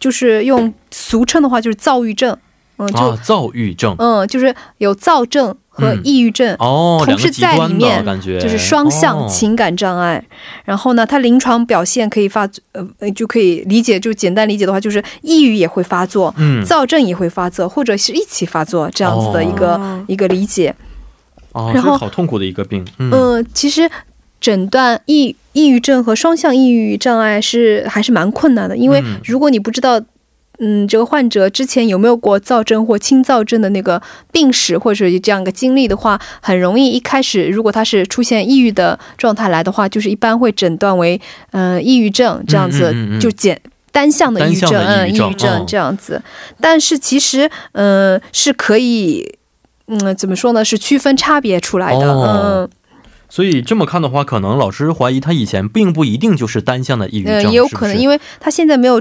[0.00, 2.36] 就是用俗称的话就是躁郁症。
[2.78, 10.24] 嗯，就躁郁症，嗯，就是有躁症和抑郁症哦，同时在里面，感觉就是双向情感障碍。
[10.64, 20.72] 然后呢，它临床表现可以发，呃，就可以理解，就简单理解的话，就是抑郁也会发作，嗯，躁症也会发作，或者是一起发作这样子的一个一个理解。
[21.52, 22.86] 哦，然后好痛苦的一个病。
[22.98, 23.90] 嗯，其实
[24.40, 29.98] 诊断抑抑郁症和双向抑郁障碍是还是蛮困难的，因为如果你不知道。
[29.98, 30.06] 嗯，
[30.88, 41.20] 这个患者之前有没有过躁症或轻躁症的那个病史，或者这样一个经历的话，很容易一开始如果他是出现抑郁的状态来的话，就是一般会诊断为
[41.52, 43.60] 嗯抑郁症这样子，就简
[43.92, 46.20] 单向的抑郁症，嗯，抑郁症这样子。
[46.60, 49.36] 但是其实嗯是可以，
[49.86, 50.64] 嗯怎么说呢？
[50.64, 52.68] 是区分差别出来的，嗯。
[53.28, 59.00] 所以这么看的话，可能老师怀疑他以前并不一定就是单向的抑郁症，也有可能，因为他现在没有。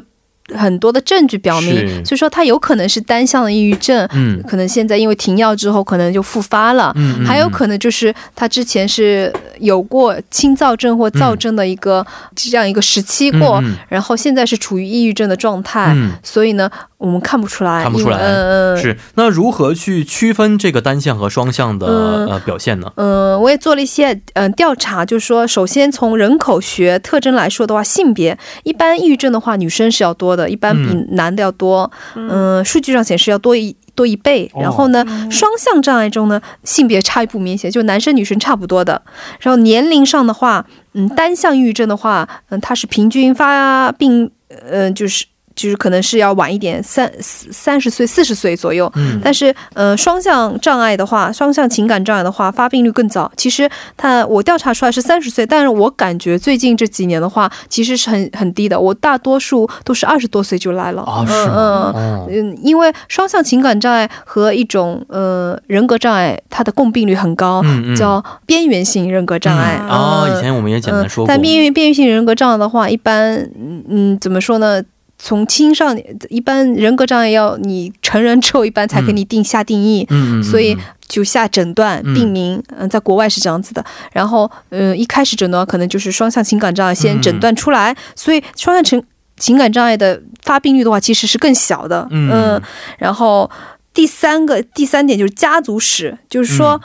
[0.56, 12.06] 很多的证据表明，所以说他有可能是单向的抑郁症，嗯，可能现在因为停药之后可能就复发了，嗯，还有可能就是他之前是有过轻躁症或躁症的一个
[12.36, 21.88] 这样一个时期过，然后现在是处于抑郁症的状态，所以呢，我们看不出来，看不出来，嗯是那如何去区分这个单向和双向的
[22.30, 22.92] 呃表现呢？
[22.96, 30.38] 嗯，我也做了一些嗯调查，就是说，首先从人口学特征来说的话，性别一般抑郁症的话，女生是要多。
[30.38, 34.52] 的一般比男的要多，嗯，数据上显示要多一多一倍。
[34.62, 39.02] 然后呢，双向障碍中呢，性别差异不明显，就男生女生差不多的。
[39.40, 44.30] 然后年龄上的话，嗯，单向抑郁症的话，嗯，它是平均发病，
[44.70, 45.26] 嗯，就是
[45.58, 48.90] 就是可能是要晚一点，三三十岁、四十岁左右。
[48.96, 53.30] 嗯，但是，呃，双向障碍的话，双向情感障碍的话，发病率更早。
[53.36, 53.68] 其实，
[53.98, 58.80] 他我调查出来是三十岁，但是我感觉最近这几年的话，其实是很很低的。
[58.80, 61.02] 我大多数都是二十多岁就来了。
[61.02, 61.50] 啊，是嗯？
[61.50, 61.58] 嗯。
[61.58, 69.80] 哦，嗯，因为双向情感障碍和一种呃人格障碍，它的共病率很高，嗯嗯叫边缘性人格障碍。
[69.82, 71.28] 嗯啊，嗯以前我们也简单说过。
[71.28, 74.84] 但边缘边缘性人格障碍的话，一般嗯嗯怎么说呢？
[75.20, 80.06] 从青少年，一般人格障碍要你成人之后，一般才给你定下定义。
[80.10, 83.84] 嗯，所以嗯就下诊断嗯病名，嗯、在国外是这样子的。
[84.12, 89.04] 然后，嗯、一开始诊断可能就是双向情感障碍先嗯诊断出来，所以双向情
[89.38, 92.08] 情感障碍的发病率的话，其实是更小的。
[92.12, 92.62] 嗯
[92.98, 93.50] 然后
[93.94, 96.74] 第三个第三点就是家族史，就是说。
[96.74, 96.82] 嗯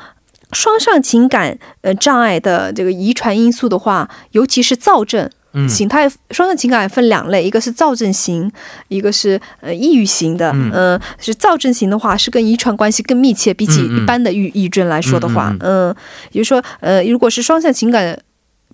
[0.54, 8.50] 双向情感呃障碍的这个遗传因素的话，尤其是躁症嗯形态，双向情感分两类，一个是躁症型，
[8.88, 10.50] 一个是呃抑郁型的。
[10.54, 15.96] 嗯呃是躁症型的话，是跟遗传关系更密切，比起嗯嗯一般的抑抑郁症来说的话，嗯嗯，
[16.32, 18.18] 也就是说，呃，如果是双向情感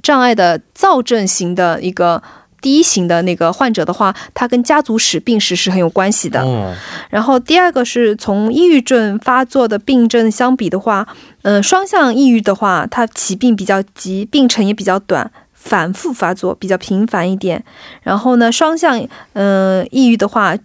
[0.03, 2.23] 障碍的躁症型的一个。
[2.61, 6.43] 第一型的那个患者的话，他跟家族史病史是很有关系的。
[6.43, 6.75] 哦，
[7.09, 11.07] 然后第二个是从抑郁症发作的病症相比的话，
[11.43, 17.62] 呃，双向抑郁的话，它起病比较急，病程也比较短，反复发作比较频繁一点。
[18.03, 20.57] 然后呢，双向呃抑郁的话，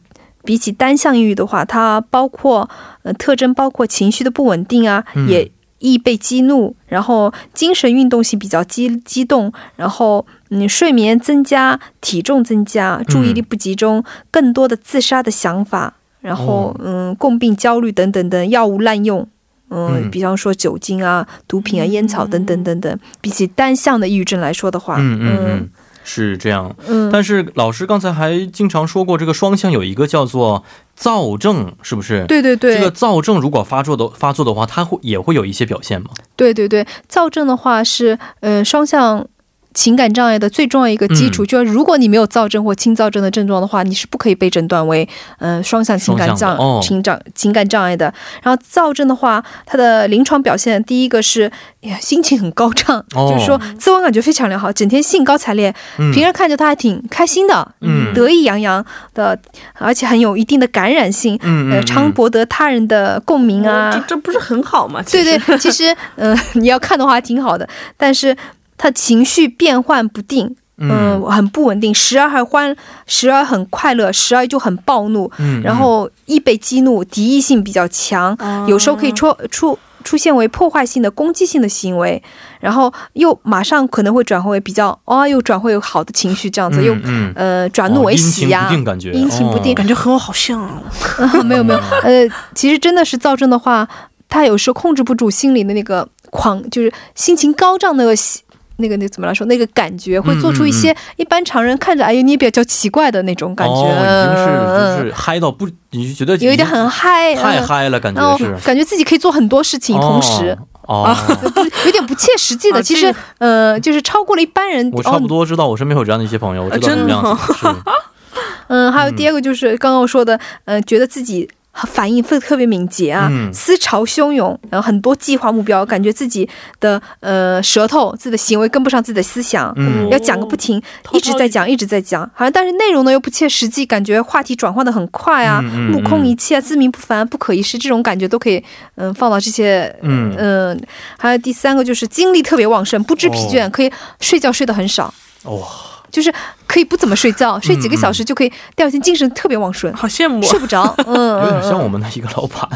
[0.45, 2.69] 比起单向抑郁的话，它包括
[3.01, 14.01] 呃特征包括情绪的不稳定啊，嗯也易被激怒，然后精神运动性比较激激动，然后嗯睡眠增加，体重增加，注意力不集中，
[14.31, 19.27] 更多的自杀的想法，然后哦嗯共病焦虑等等等，药物滥用。
[19.73, 25.69] 嗯，嗯比方说酒精啊、毒品啊、烟草等等等等，比起单向的抑郁症来说的话，嗯嗯嗯，
[26.03, 26.75] 是这样。
[26.87, 30.63] 嗯但是老师刚才还经常说过，这个双向有一个叫做
[30.95, 32.25] 躁症，是不是？
[32.27, 36.09] 对对对，这个躁症如果发作的发作的话，它会也会有一些表现吗？
[36.35, 39.25] 对对对，躁症的话是呃双向
[39.73, 45.07] 情感障碍的最重要一个基础，嗯就是如果你没有躁症或轻躁症的症状的话，你是不可以被诊断为
[45.39, 48.13] 呃双向情感障情障情感障碍的。
[48.41, 58.83] 然后躁症的话，它的临床表现第一个是哎呀心情很高涨，哦就是说自我感觉非常良好，整天兴高采烈，嗯平时看着他还挺开心的，嗯得意洋洋
[59.13, 59.37] 的，
[59.79, 63.91] 而且很有一定的感染性，呃，嗯嗯常博得他人的共鸣啊。
[63.93, 65.01] 这这不是很好吗？
[65.09, 68.35] 对对，其实嗯、呃 你要看的话还挺好的，但是
[68.83, 78.65] 他情绪变幻不定，嗯、很不稳定，时而还欢，时而很快乐，时而就很暴怒，嗯然后易被激怒，敌意性比较强，哦。
[78.67, 79.79] 有时候可以出出。
[80.03, 82.21] 出现为破坏性的、攻击性的行为，
[82.59, 87.31] 然后又马上可能会转换为比较哦，又转会有好的情绪，这样子、又嗯。
[87.37, 89.71] 呃转怒为喜呀、哦阴晴不定感觉，阴晴不定。
[89.71, 89.75] 哦。
[89.75, 90.81] 感觉和我好像啊。
[91.47, 93.87] 没有没有，呃，其实真的是躁症的话，
[94.27, 98.41] 他有时候控制不住心里的那个狂，就是心情高涨那个喜。
[98.77, 99.45] 那个那怎么来说？
[99.47, 110.57] 那个感觉会做出一些一般常人看着哎呀，你也比较奇怪的那种感觉，哦，已经嗯是就是嗨到不，你就觉得有一点很嗨，太嗯嗨了，感觉是感觉自己可以做很多事情，同时
[110.87, 111.05] 哦。
[111.07, 111.15] 哦
[111.85, 112.77] 有点不切实际的。
[112.79, 114.89] 啊其实呃，就是超过了一般人。
[114.93, 117.53] 我差不哦，多知道我身边有这样的一些朋友，我知道真的什么样子。
[117.53, 117.67] 是
[118.67, 121.47] 嗯，还有第二个就是刚刚我说的，呃，觉得自己。
[121.73, 123.51] 反应特特别敏捷啊，嗯。
[123.53, 126.47] 思潮汹涌，然后很多计划目标，感觉自己
[126.79, 130.07] 的呃舌头、自己的行为跟不上自己的思想，嗯。
[130.09, 130.81] 要讲个不停，
[131.11, 138.63] 一直在讲，一直在讲，好像但是内容呢又不切实际，感觉话题转换的很快啊，嗯嗯目空一切啊，自命不凡，不可一世，这种感觉都可以
[138.95, 140.33] 嗯、放到这些嗯。
[140.37, 140.79] 嗯、
[141.17, 143.69] 还有第三个就是精力特别旺盛，不知疲倦，哦。
[143.71, 145.13] 可以睡觉睡得很少。
[145.45, 145.67] 哇，
[146.13, 146.31] 就是
[146.67, 150.95] 可以不怎么睡觉， 睡几个嗯小时就可以，第二天精神特别旺盛，好羡慕啊睡不着。
[151.07, 151.93] 嗯，有点像我们。
[151.93, 152.67] 们的一个老板。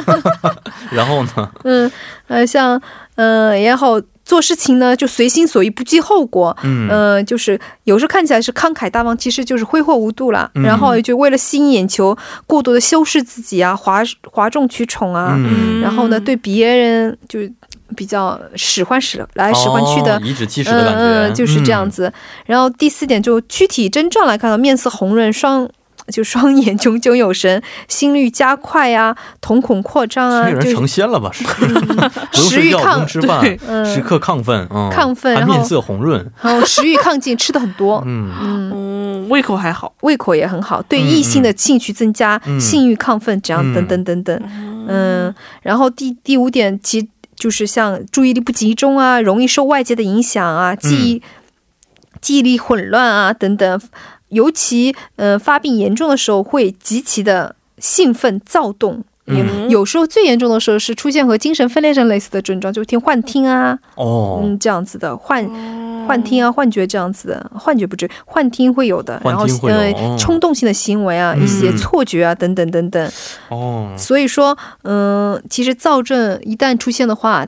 [0.90, 1.50] 然后呢？
[1.64, 1.90] 嗯
[2.28, 2.80] 呃，像
[3.16, 6.56] 呃也好，做事情呢就随心所欲，不计后果。
[6.62, 10.50] 嗯呃，就是有时候看起来是慷慨大方，其实就是挥霍无度了。
[10.54, 15.34] 嗯然后就为了吸引眼球，过度的修饰自己啊，哗哗众取宠啊。
[15.36, 17.40] 嗯，然后呢，对别人就
[17.94, 22.12] 比较使唤使来使唤去的哦，颐指气使的感觉，嗯嗯，就是这样子。
[22.46, 25.68] 然后第四点，就躯体症状来看到，面色红润，双
[26.08, 30.42] 就双眼 炯炯有神，心率加快呀、瞳孔扩张嗯。
[30.42, 31.30] 啊，就是这人成仙了吧？
[31.32, 31.44] 是，
[32.50, 38.02] 食欲亢用吃饭，时嗯，刻亢奋，嗯，亢奋然后面色红润，然后食欲亢进，吃的很多。
[38.06, 39.94] 嗯，嗯，嗯，胃口还好。
[40.02, 44.42] 胃口也很好，对异性的兴趣增加，嗯性欲亢奋，这样嗯等等等等。
[44.86, 51.22] 嗯，然后第第五点，其就是像注意力不集中啊，容易受外界的影响啊，记忆、
[52.20, 53.80] 记忆力混乱啊等等。
[54.34, 59.02] 尤其呃发病严重的时候会极其的兴奋躁动。
[59.26, 59.70] 嗯。
[59.70, 65.48] 有时候最严重的时候是出现和精神分裂症类似的症状，就是听幻听啊，哦，嗯，这样子的幻
[66.06, 70.16] 幻听啊、幻觉这样子的，幻觉不至于，幻听会有的，然后呃哦。
[70.18, 71.42] 冲动性的行为啊，嗯。
[71.42, 73.10] 一些错觉啊等等等等。
[73.48, 77.46] 哦，所以说，嗯、其实躁症一旦出现的话，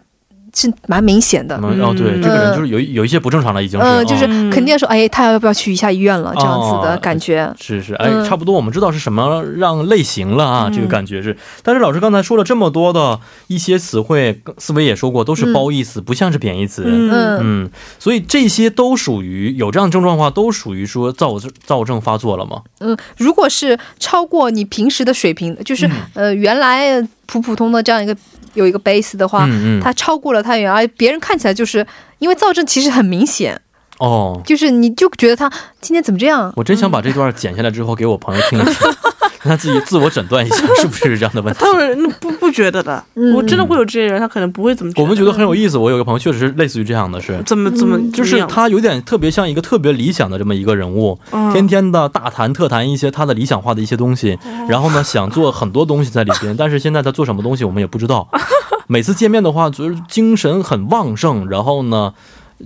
[0.57, 1.61] 是蛮明显的。
[1.63, 6.33] 嗯哦，对，嗯这个人就是有有一些不正常了，已经是，嗯、就是肯定要说，哎，他要不要去一下医院了？
[6.35, 7.53] 这样子的哦感觉。
[7.61, 11.37] 是是，哎，嗯差不多，我们知道是什么让类型了啊，嗯这个感觉是。
[11.63, 16.85] 但是老师刚才说了这么多的一些词汇，思维也说过，都是褒义词，不像是贬义词。
[16.87, 22.63] 嗯嗯嗯，所以这些都属于有这样的症状的话，都属于说躁躁症发作了吗？
[22.81, 28.17] 嗯，如果是超过你平时的水平，就是、嗯呃原来普普通的这样一个
[28.57, 31.87] 有一个 base 的话，嗯嗯，它超过了它原来，别人看起来就是
[32.19, 33.61] 因为躁症其实很明显，
[33.99, 35.49] 哦，就是你就觉得他
[35.81, 36.53] 今天怎么这样？
[36.57, 38.95] 我真想把这段剪下来之后给我朋友听一听，让
[39.47, 41.61] 他自己自我诊断一下是不是这样的问题。
[41.61, 45.03] 他们那不不觉得的，嗯我真的会有这些人，他可能不会怎么觉得。
[45.03, 47.41] 我们觉得很有意思，我有个朋友确实是类似于这样的是。
[47.47, 58.29] 怎么怎么嗯就是他有点特别像一个特别理想的这么一个人物，嗯天天的大谈特谈一些他的理想化的一些东西， 然后呢想做很多东西在里边，但是现在他做什么东西我们也不知道。
[58.89, 62.13] 每次见面的话，就是精神很旺盛，然后呢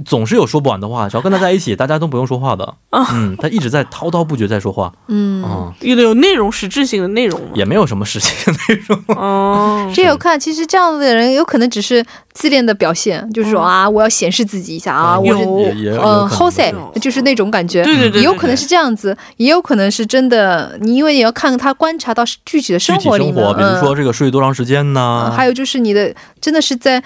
[0.04, 2.74] 总是有说不完的话，只要跟他在一起，大家都不用说话的。
[3.12, 7.48] 嗯，他一直在滔滔不绝在说话，嗯，嗯，有的有内容实质性的内容嘛。
[7.54, 9.16] 也没有什么实际的内容。
[9.16, 17.82] 哦， 这有看，其实这样的人有可能只是自恋的表现，就是说啊，我要显示自己一下啊，嗯我是有也也有呃 h o s e 就是那种感觉。
[17.82, 20.78] 对对对对，对也有可能是这样子，也有可能是真的。
[20.80, 25.36] 你因为也要看他观察到具体的生活里面，生活，比如说这个睡多长时间呢嗯，？
[25.36, 27.02] 还有就是你的真的是在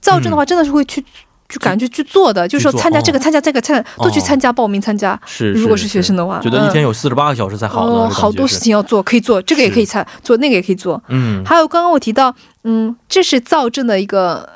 [0.00, 1.04] 躁症的话，真的是会去
[1.52, 3.20] 去感觉去做的，就是说参加这个、哦。
[3.20, 4.22] 参加这个，参都去哦。
[4.22, 5.20] 参加报名参加。
[5.26, 11.02] 是，如果是学生的话觉得一天有四十八个小时才好呢，哦，好多事情要做，可以做这个也可以参做，那个也可以做。
[11.08, 12.34] 嗯，还有刚刚我提到，
[12.64, 14.48] 嗯，这是造证的一个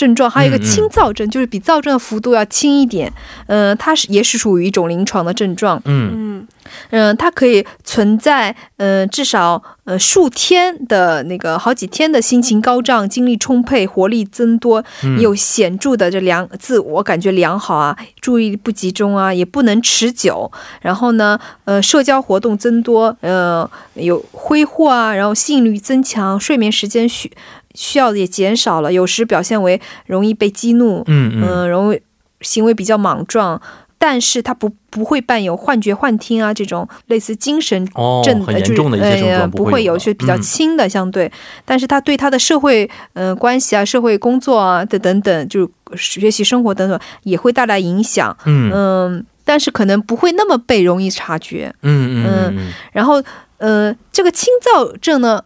[0.00, 3.12] 症状，还有一个轻躁症，就是比躁症的幅度要轻一点。
[3.48, 5.80] 嗯、它是也是属于一种临床的症状。
[5.84, 6.48] 嗯嗯
[6.90, 20.50] 嗯、它可以存在，嗯、至少呃数天的那个好几天的心情高涨、精力充沛、活力增多，嗯，有显著的这良自我感觉良好啊，注意力不集中啊，也不能持久。
[20.80, 27.30] 然后呢，呃，社交活动增多，呃，有挥霍啊，然后性欲增强，睡眠时间需
[27.74, 32.00] 需要的也减少了，有时表现为容易被激怒，嗯嗯、嗯容易
[32.40, 33.60] 行为比较莽撞。
[34.02, 41.30] 但是他不不会伴有幻觉、幻听啊这种类似精神哦，症的一些症呃状不会有，有的，是比较嗯轻的相对，
[41.66, 51.70] 但是他对他的社会呃关系啊、社会工作啊的等等，就是学习生活等等也会带来影响，嗯嗯、但是可能不会那么被容易察觉。
[51.82, 53.22] 嗯嗯嗯然后
[53.58, 55.44] 呃，这个轻躁症呢。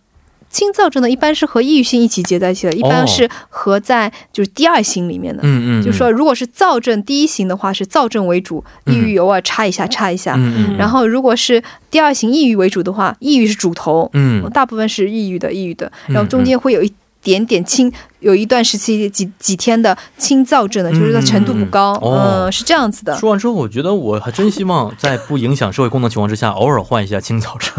[0.55, 5.43] 轻躁症呢，一般是和抑郁性一起结在一起的，一般是合在就是第二型里面的。
[5.43, 10.35] 嗯嗯，就是说，如果是躁症第一型的话，是躁症为主，抑郁偶尔插一下插一下。
[10.37, 14.49] 嗯嗯，然后如果是第二型抑郁为主的话，抑郁是主头，嗯。
[14.51, 16.15] 大部分是抑郁的，抑郁的，嗯。
[16.15, 16.93] 然后中间会有一
[17.25, 23.17] 点点轻，有一段时期几几天的轻躁症的，就是它程度不高，嗯是这样子的。
[23.17, 27.73] 说完之后，我觉得我还真希望在不影响社会功能情况之下，偶尔换一下轻躁症。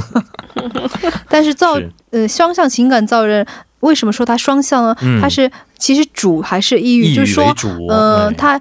[1.29, 3.45] 但是躁是，呃，双向情感躁症，
[3.81, 4.95] 为什么说它双向呢？
[5.01, 5.21] 嗯。
[5.21, 8.33] 它是其实主还是抑郁，抑郁就是说，为主，嗯、哎。
[8.33, 8.59] 他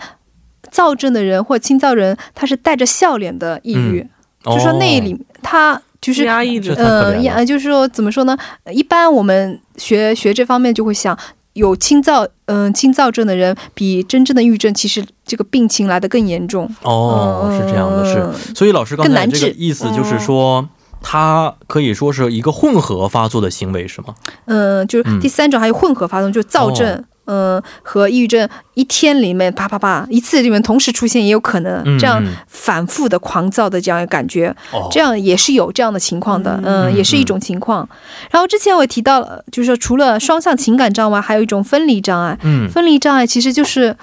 [0.70, 4.05] 躁症的人或轻躁人，他是带着笑脸的抑郁，
[4.44, 8.37] 就说那里他就是压抑着这太可怜呃，压，就是说怎么说呢？
[8.64, 11.17] 呃一般我们学学这方面就会想，
[11.55, 16.69] 有轻躁，嗯、轻躁症的人比真正的抑郁症其实这个病情来的更严重。
[16.83, 18.21] 哦，嗯是这样的，是。
[18.21, 20.69] 嗯所以老师刚才这个更难治意思就是说，
[21.01, 24.14] 它可以说是一个混合发作的行为，是吗？
[24.47, 27.05] 嗯，就是嗯第三种还有混合发作，就是躁症。
[27.26, 32.32] 嗯，和抑郁症一天里面啪啪啪一次里面同时出现也有可能，嗯这样嗯。
[32.46, 37.87] 反复的狂躁的这样一个感觉，哦，这样也是有这样的情况的，嗯，嗯也是一种情况。
[38.30, 42.38] 然后之前我也提到了，就是说除了双向情感障碍，还有一种分离障碍。
[42.42, 43.94] 嗯，分离障碍其实就是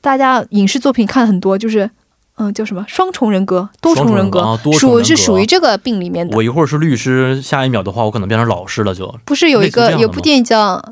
[0.00, 1.88] 大家影视作品看很多，就是
[2.38, 2.84] 嗯叫什么？
[2.88, 6.36] 双重人格、多重人格，属是属于这个病里面的。
[6.36, 9.14] 我一会儿是律师，下一秒的话，我可能变成老师了，就。
[9.24, 10.82] 不是有一个有部电影叫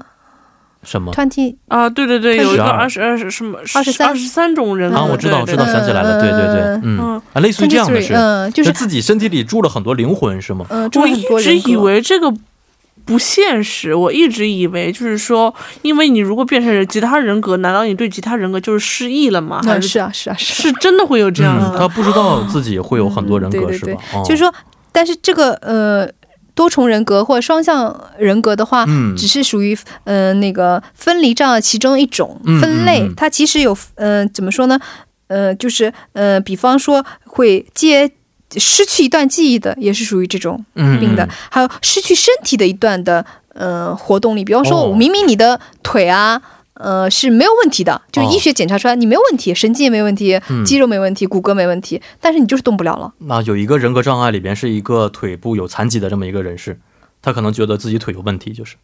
[0.87, 5.05] 什么《Twenty 啊，对对对有一个二十二十什么二十三二十三种人格啊？
[5.05, 10.65] 我知道，对知道，对想起来了，对对对，嗯嗯嗯啊，类似于这样的是》，，嗯，就是自己身体里住了很多灵魂，是吗？
[10.71, 12.33] 嗯，住我一了很多人格直以为这个
[13.05, 13.95] 不现实。
[13.95, 19.61] 我一直以为就是说，因为你如果变成其他人格，难道你对其他人格就是失忆了吗？
[19.65, 21.77] 还是啊是啊是，是真的会有这样的？
[21.77, 24.01] 他不知道自己会有很多人格，是吧？
[24.25, 24.53] 就是说，
[24.93, 26.09] 但是这个呃。
[26.57, 33.09] 多重人格或者双向人格的话，嗯，只是属于呃那个分离障碍其中一种分类。
[33.17, 34.81] 它其实有呃怎么说呢？
[35.29, 38.11] 呃，就是呃，比方说会接
[38.57, 41.29] 失去一段记忆的，也是属于这种病的。
[41.51, 46.41] 还有失去身体的一段的呃活动力，比方说明明你的腿啊。
[46.77, 53.13] 呃，是没有问题的，就医学检查出来你没有问题，神经也没问题，肌肉没问题，骨骼没问题，但是你就是动不了了。
[53.19, 56.79] 那有一个人格障碍里边是一个腿部有残疾的这么一个人士，
[57.21, 58.77] 他可能觉得自己腿有问题，就是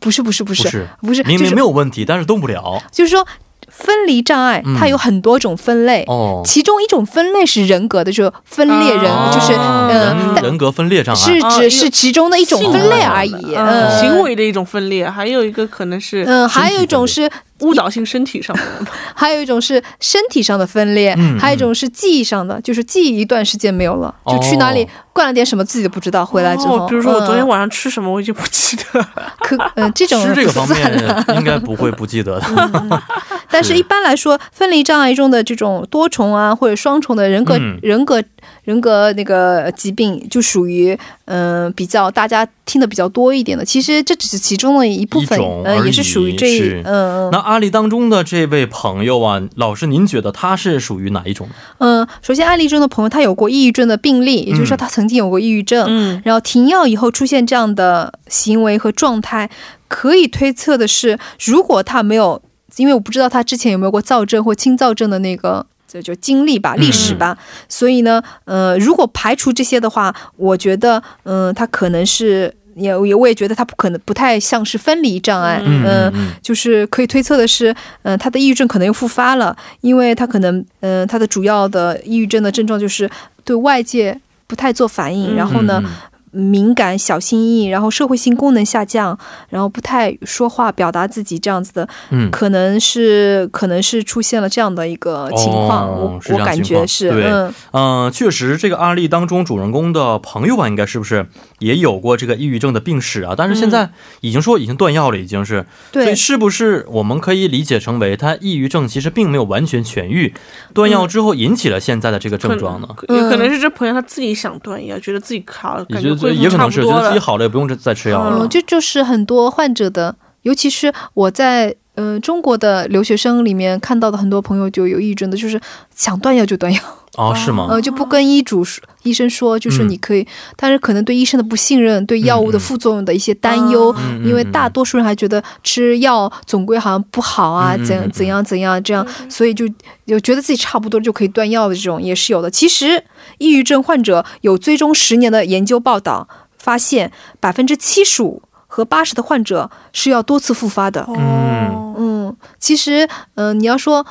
[0.00, 3.26] 不是不是不是不是明明没有问题，但是动不了，就是说。
[3.70, 6.04] 分离障碍它有很多种分类，
[6.44, 11.20] 其中一种分类是人格的，就是分裂人，就是嗯，人格分裂障碍。
[11.20, 17.30] 是指是其中的一种分类而已，嗯，行为的一种分裂，还有一个可能是嗯，还有一种是。
[17.60, 18.62] 误导性身体上的，
[19.14, 29.02] 还有一种是身体上的分裂，还有一种是记忆上的，就是记忆一段时间没有了，就去哪里灌了点什么自己都不知道，回来之后，比如说我昨天晚上吃什么，我已经不记得。
[29.40, 33.02] 可嗯， 这种吃这个方面应该 不会不记得的。
[33.50, 38.22] 但是一般来说，分离障碍中的这种多重啊或者双重的人格人格。
[38.64, 47.30] 人格那个疾病就属于嗯比较大家听的比较多一点的，其实这只是其中的一部分，嗯，也是属于这嗯。
[47.32, 51.48] 那案例当中的这位朋友啊，老师您觉得他是属于哪一种？
[51.78, 59.48] 嗯，首先案例中的朋友他有过抑郁症的病例，也就是说他曾经有过抑郁症，嗯，然后停药以后出现这样的行为和状态，
[59.88, 62.42] 可以推测的是，如果他没有，
[62.76, 65.64] 因为我不知道他之前有没有过躁症或轻躁症的那个。
[65.90, 67.38] 这就经历吧，历史吧。
[67.66, 75.60] 所以呢，呃，如果排除这些的话，我觉得，嗯，他可能是也也，我也觉得他不可能不太像是分离障碍。
[75.64, 83.10] 嗯，就是可以推测的是，嗯，他的抑郁症可能又复发了，因为他可能，嗯，他的主要的抑郁症的症状就是
[83.44, 85.82] 对外界不太做反应，然后呢。
[86.30, 89.18] 敏感、小心翼翼，然后社会性功能下降，
[89.48, 97.54] 然后不太说话、表达自己这样子的，嗯，可能是可能是出现了这样的一个情况，我我感觉是，嗯。
[97.72, 101.26] 嗯，确实这个案例当中主人公的朋友吧，应该是不是
[101.60, 103.34] 也有过这个抑郁症的病史啊？
[103.36, 110.34] 但是现在已经说已经断药了，已经是，所以是不是我们可以理解成为他抑郁症其实并没有完全痊愈，
[110.74, 112.88] 断药之后引起了现在的这个症状呢？
[113.08, 116.17] 也可能是这朋友他自己想断药，觉得自己卡，感觉。
[116.18, 118.46] 所以也可能是觉得自己好了，也不用再吃药了。
[118.48, 125.60] 这就是很多患者的，尤其是我在呃中国的留学生里面看到的很多朋友就有抑郁症的，就是
[125.94, 126.80] 想断药就断药。
[127.16, 127.66] 哦，是吗？
[127.68, 128.64] 呃，就不跟医嘱
[129.02, 130.24] 医生说，就是你可以，
[130.54, 133.92] 但是可能对医生的不信任，对药物的副作用的一些担忧，
[134.24, 139.68] 因为大多数人还觉得吃药总归好像不好啊，怎怎样怎样这样，所以就
[140.04, 142.48] 有觉得自己差不多就可以断药的这种也是有的。
[142.48, 143.02] 其实，
[143.38, 148.42] 抑郁症患者有追踪十年的研究报道发现，百分之七十五
[148.78, 151.04] 和八十的患者是要多次复发的。
[151.08, 154.06] 嗯嗯，其实，嗯，你要说。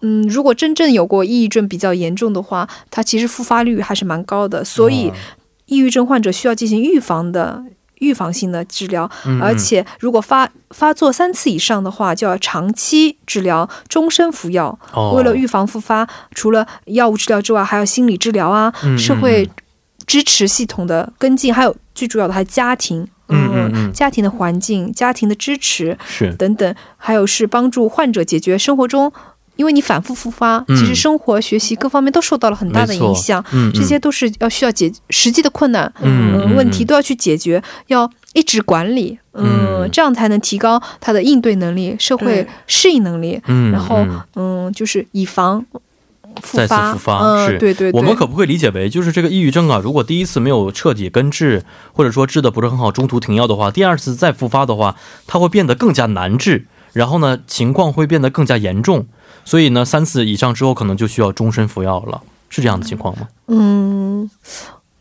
[0.00, 4.64] 嗯，如果真正有过抑郁症比较严重的话，它其实复发率还是蛮高的。
[4.64, 5.12] 所以，
[5.66, 7.60] 抑郁症患者需要进行预防的、
[7.96, 9.10] 预防性的治疗。
[9.42, 14.78] 而且，如果发发作三次以上的话，就要长期治疗、终身服药。
[15.16, 19.50] 为了预防复发，除了药物治疗之外，还有心理治疗啊、社会
[20.06, 26.32] 支持系统的跟进，还有最主要的还家庭，嗯，家庭的环境、家庭的支持是。
[26.34, 29.12] 等等，还有是帮助患者解决生活中。
[29.56, 44.06] 因为你反复复发，其实生活、学习各方面都受到了很大的影响，这些都是要需要解实际的困难，嗯，问题都要去解决，要一直管理，嗯，这样才能提高他的应对能力、社会适应能力，嗯，然后
[44.36, 45.66] 嗯，就是以防
[46.42, 47.90] 再次复发，是，对对。
[47.92, 51.62] 我们可不可以理解为，就是这个抑郁症啊，如果第一次没有彻底根治，
[51.92, 59.06] 或者说治的不是很好，中途停药的话，第二次再复发的话，它会变得更加难治，然后呢，情况会变得更加严重。
[59.44, 63.28] 所以呢，三次以上之后，可能就需要终身服药了，是这样的情况吗？
[63.46, 64.30] 嗯，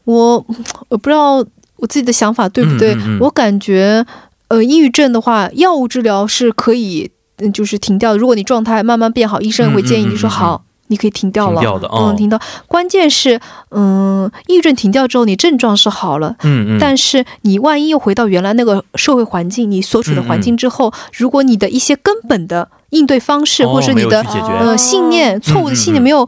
[0.05, 0.45] 我
[0.89, 1.35] 我不知道
[1.75, 2.95] 我自己的想法对不对。
[3.19, 4.05] 我感觉，
[4.47, 8.15] 呃，抑郁症的话，药物治疗是可以，嗯，就是停掉。
[8.15, 10.63] 如果你状态慢慢变好，医生会建议你说好。
[10.87, 11.61] 你可以停掉了，
[11.91, 12.39] 嗯，停掉。
[12.67, 13.39] 关键是，
[13.71, 24.21] 嗯，抑郁症停掉之后，你症状是好了，嗯嗯，但是你万一又回到原来那个社会环境，你所处的环境之后，如果你的一些根本的应对方式，或者是你的
[24.59, 26.27] 呃信念，错误的信念没有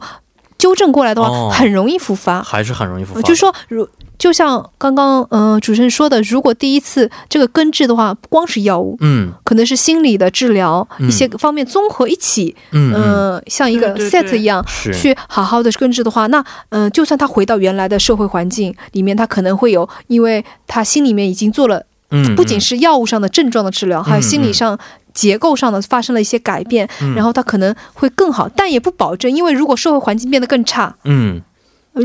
[0.60, 1.50] 纠正过来的话，哦。
[1.52, 2.42] 很容易复发。
[2.42, 3.22] 还是很容易复发。
[3.22, 3.88] 就说如
[4.18, 9.32] 就像刚刚嗯、呃主持人说的，如果第一次这个根治的话，不光是药物，嗯。
[9.44, 11.08] 可能是心理的治疗、嗯。
[11.08, 14.62] 一些方面综合一起，嗯像一个 set 一样。
[14.68, 14.92] 是。
[14.92, 16.38] 去好好的根治的话，那
[16.68, 24.78] 嗯、呃就算他回到原来的社会环境里面，他可能会有，因为他心里面已经做了，嗯，不仅是药物上的症状的治疗，还有心理上
[25.20, 31.42] 结构上的发生了一些改变，嗯然后它可能会更好，但也不保证，因为如果社会环境变得更差，嗯，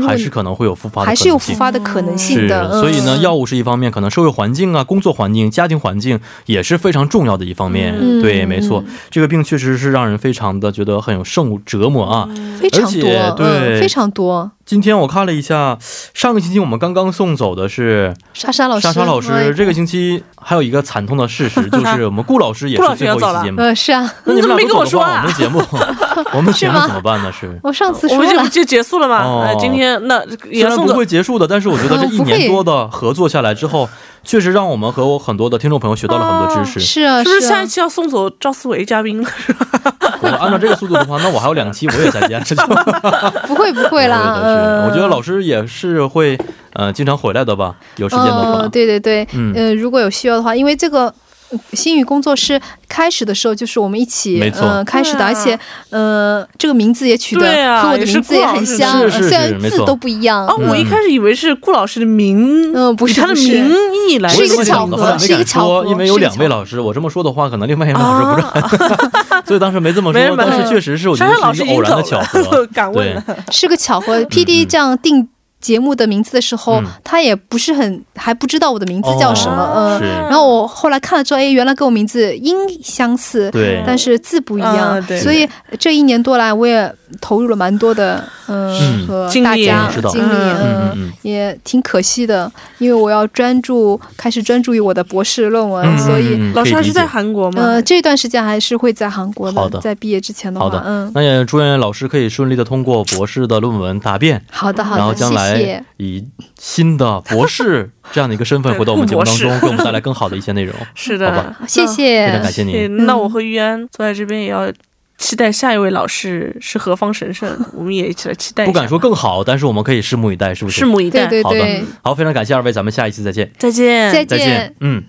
[0.06, 7.94] 还是可能会有复发的可能性，还是有复发的可能性的。，嗯所以呢，药物是一方面，可能社会环境啊、工作环境、家庭环境也是非常重要的一方面。
[7.98, 12.28] 嗯对，没错，这个病确实是让人非常的觉得很有受折磨啊。
[12.60, 14.50] 非常多，对嗯，非常多。
[14.66, 15.78] 今天我看了一下，
[16.12, 23.62] 上个星期我们刚刚送走的是莎莎老师，莎莎老师，哎这个星期还有一个惨痛的事实， 就是我们顾老师也顾老师是最后要走了一期节目。
[23.62, 25.62] 呃，是啊，那你们俩你怎么没跟我说啊我们节目，
[26.34, 27.30] 我们节目怎么办呢？
[27.32, 27.56] 是。
[27.62, 29.22] 我上次说了，我们就就结束了嘛？
[29.22, 33.88] 哦呃，今天那虽然不会结束的，但是我觉得这 一年多的合作下来之后，
[34.26, 36.80] 确实让我们和我很多的听众朋友学到了很多知识。
[36.80, 39.28] 是啊，是不是啊下一期要送走赵思维嘉宾了？
[40.20, 42.66] 我按照这个速度的话，那我还有两期我也再见，这就
[43.46, 46.36] 不会不会啦，我觉得老师也是会
[46.72, 48.70] 呃经常回来的吧，有时间的话嗯，。
[48.70, 51.12] 对对对，嗯呃，如果有需要的话，因为这个。
[51.50, 55.58] 呃新语工作室开始的时候就是我们一起没错呃开始的，啊而且
[55.90, 60.54] 呃这个名字也取得对啊和我的名字也很像，是是是虽然字都不一样啊，。
[60.54, 63.70] 我一开始以为是顾老师的名，嗯不是他的名
[64.08, 70.36] 义来我是一个巧合是一个，巧合因为有两位老师，我这么说的话，可能另外一位老师不认， 所以当时没这么说。
[70.36, 72.42] 但是确实是，我觉得是一个偶然的巧合。
[72.50, 73.22] 对敢问。
[73.50, 74.24] 是个巧合。
[74.26, 75.28] P 嗯 D 这样定
[75.66, 76.86] 节目的名字的时候，嗯。
[77.02, 80.06] 他也不是很还不知道我的名字叫什么，哦嗯。
[80.28, 83.82] 然后我后来看了之后，哎，原来跟我名字音相似，对。
[83.84, 85.18] 但是字不一样，啊对。
[85.18, 85.48] 所以
[85.78, 96.36] 这一年多来，我也投入了蛮多的，嗯，嗯和大家我知道精力，嗯嗯嗯也挺可惜的，因为我要专注，开始专注于我的博士论文，嗯，所以。
[96.38, 97.06] 嗯老师还是在。
[97.06, 97.62] 韩国吗？
[97.62, 105.84] 呃，这段时间还是会在韩国好的在毕业之前的，话嗯，那也祝愿老师可以顺利的通过博士的论文答辩，好的，好然后的，将来谢谢。
[105.98, 106.24] 以
[106.58, 110.74] 新的博士这样的一个身份回到我们节目当中， 给我们带来更好的一些内容。
[110.94, 112.70] 是好吧的，谢谢非常感谢那。
[112.72, 112.96] 您。
[112.96, 114.70] 那那我和玉安坐在这边也要
[115.18, 118.66] 期待下一位老师是何方神圣， 我们也一起来期待。
[118.66, 120.84] 不敢说更好，但是我们可以拭目以待，是不是？
[120.84, 121.24] 拭目以待。
[121.24, 123.50] 好的对对对，好，非常感谢二位，咱们下一期再见。
[123.58, 124.12] 再见。
[124.12, 124.74] 再再见。
[124.80, 125.04] 嗯。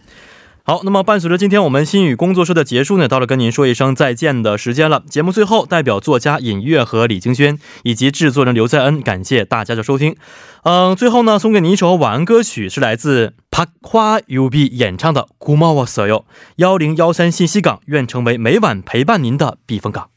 [0.63, 5.01] 好，那么伴随着今天我们心语工作室的结束呢，到了跟您说一声再见的时间了。
[5.09, 10.17] 节目最后，代表作家尹月和李晶轩以及制作人刘在恩，感谢大家的收听。
[10.69, 16.19] 嗯，最后呢，送给你一首晚安歌曲，是来自 Pakua Ub 演唱的《Gumawa Soyo》。
[16.57, 20.09] 幺零幺三信息港愿成为每晚陪伴您的避风港。